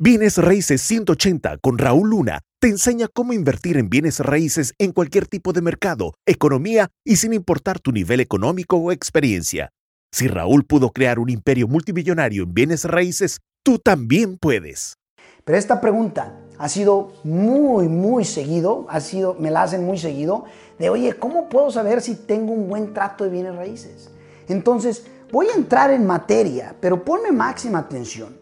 [0.00, 5.26] Bienes Raíces 180 con Raúl Luna te enseña cómo invertir en bienes raíces en cualquier
[5.26, 9.70] tipo de mercado, economía y sin importar tu nivel económico o experiencia.
[10.12, 14.94] Si Raúl pudo crear un imperio multimillonario en bienes raíces, tú también puedes.
[15.44, 20.44] Pero esta pregunta ha sido muy, muy seguido, ha sido, me la hacen muy seguido,
[20.78, 24.10] de oye, ¿cómo puedo saber si tengo un buen trato de bienes raíces?
[24.46, 28.38] Entonces, voy a entrar en materia, pero ponme máxima atención.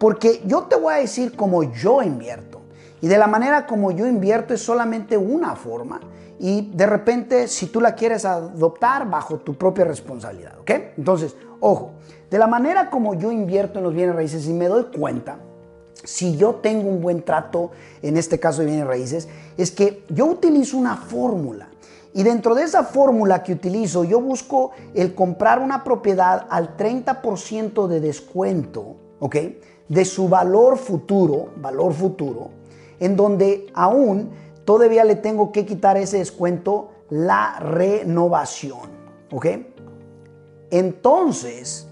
[0.00, 2.62] Porque yo te voy a decir cómo yo invierto.
[3.02, 6.00] Y de la manera como yo invierto es solamente una forma.
[6.38, 10.58] Y de repente, si tú la quieres adoptar, bajo tu propia responsabilidad.
[10.58, 10.70] ¿Ok?
[10.96, 11.90] Entonces, ojo,
[12.30, 15.36] de la manera como yo invierto en los bienes raíces y me doy cuenta,
[16.02, 20.24] si yo tengo un buen trato, en este caso de bienes raíces, es que yo
[20.24, 21.68] utilizo una fórmula.
[22.14, 27.86] Y dentro de esa fórmula que utilizo, yo busco el comprar una propiedad al 30%
[27.86, 29.36] de descuento, ¿ok?
[29.90, 32.50] De su valor futuro, valor futuro,
[33.00, 34.30] en donde aún
[34.64, 38.88] todavía le tengo que quitar ese descuento la renovación.
[39.32, 39.46] ¿Ok?
[40.70, 41.88] Entonces,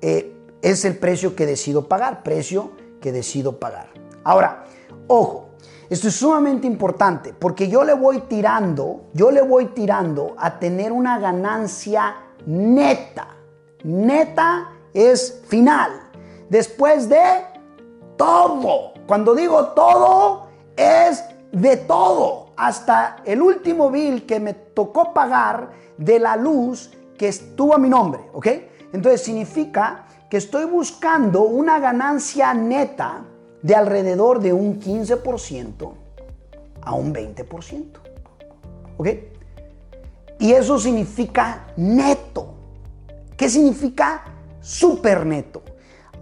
[0.00, 2.70] eh, es el precio que decido pagar, precio
[3.02, 3.88] que decido pagar.
[4.24, 4.64] Ahora,
[5.06, 5.50] ojo,
[5.90, 10.90] esto es sumamente importante porque yo le voy tirando, yo le voy tirando a tener
[10.90, 13.28] una ganancia neta.
[13.84, 16.01] Neta es final
[16.52, 17.46] después de
[18.18, 18.92] todo.
[19.06, 22.50] Cuando digo todo, es de todo.
[22.56, 27.88] Hasta el último bill que me tocó pagar de la luz que estuvo a mi
[27.88, 28.46] nombre, ¿ok?
[28.92, 33.24] Entonces significa que estoy buscando una ganancia neta
[33.62, 35.92] de alrededor de un 15%
[36.82, 37.86] a un 20%.
[38.98, 39.08] ¿Ok?
[40.38, 42.54] Y eso significa neto.
[43.38, 44.24] ¿Qué significa
[44.60, 45.62] super neto?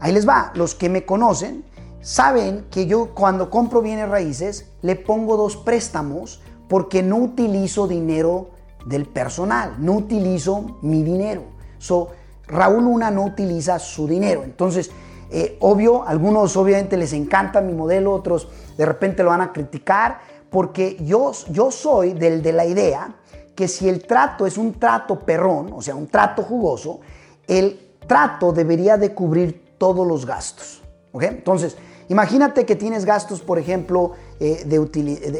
[0.00, 1.64] Ahí les va, los que me conocen
[2.00, 8.50] saben que yo cuando compro bienes raíces le pongo dos préstamos porque no utilizo dinero
[8.86, 11.42] del personal, no utilizo mi dinero.
[11.78, 12.10] So,
[12.46, 14.42] Raúl Luna no utiliza su dinero.
[14.44, 14.90] Entonces,
[15.30, 20.20] eh, obvio, algunos obviamente les encanta mi modelo, otros de repente lo van a criticar,
[20.50, 23.14] porque yo, yo soy del de la idea
[23.54, 27.00] que si el trato es un trato perrón, o sea, un trato jugoso,
[27.46, 30.82] el trato debería de cubrir todos los gastos.
[31.12, 31.22] ¿ok?
[31.22, 31.76] Entonces,
[32.08, 34.76] imagínate que tienes gastos, por ejemplo, eh, de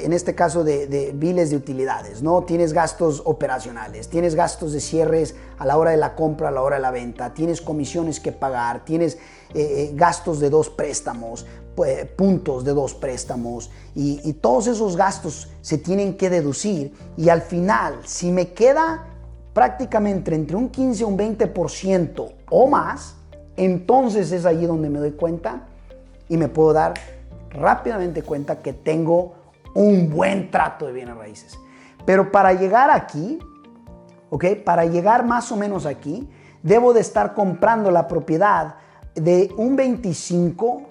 [0.04, 2.42] en este caso de, de, biles de utilidades, ¿no?
[2.42, 6.62] Tienes gastos operacionales, tienes gastos de cierres a la hora de la compra, a la
[6.62, 9.20] hora de la venta, tienes comisiones que pagar, tienes eh,
[9.54, 11.46] eh, gastos de dos préstamos,
[12.16, 17.40] puntos de dos préstamos y, y todos esos gastos se tienen que deducir y al
[17.40, 19.06] final, si me queda
[19.52, 23.17] prácticamente entre un 15 y un 20% o más,
[23.58, 25.66] entonces es allí donde me doy cuenta
[26.28, 26.94] y me puedo dar
[27.50, 29.34] rápidamente cuenta que tengo
[29.74, 31.58] un buen trato de bienes raíces.
[32.04, 33.38] Pero para llegar aquí,
[34.30, 34.44] ¿ok?
[34.64, 36.28] Para llegar más o menos aquí,
[36.62, 38.76] debo de estar comprando la propiedad
[39.14, 40.82] de un 25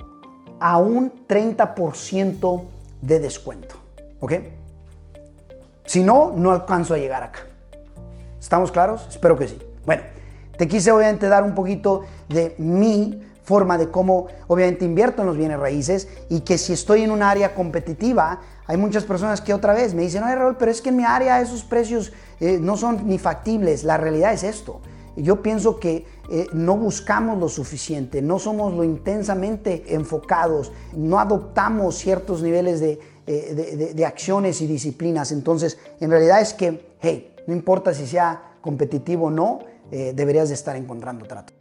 [0.59, 2.63] a un 30%
[3.01, 3.75] de descuento,
[4.19, 4.33] ¿ok?
[5.85, 7.39] Si no, no alcanzo a llegar acá.
[8.39, 9.07] ¿Estamos claros?
[9.09, 9.57] Espero que sí.
[9.85, 10.03] Bueno,
[10.57, 15.37] te quise obviamente dar un poquito de mi forma de cómo obviamente invierto en los
[15.37, 19.73] bienes raíces y que si estoy en un área competitiva, hay muchas personas que otra
[19.73, 22.75] vez me dicen, oye Raúl, pero es que en mi área esos precios eh, no
[22.75, 23.85] son ni factibles.
[23.85, 24.81] La realidad es esto.
[25.15, 31.95] Yo pienso que eh, no buscamos lo suficiente, no somos lo intensamente enfocados, no adoptamos
[31.95, 35.31] ciertos niveles de, eh, de acciones y disciplinas.
[35.31, 39.59] Entonces, en realidad es que, hey, no importa si sea competitivo o no,
[39.91, 41.53] eh, deberías de estar encontrando trato.